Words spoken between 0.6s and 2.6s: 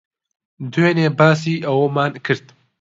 دوێنێ باسی ئەوەمان کرد.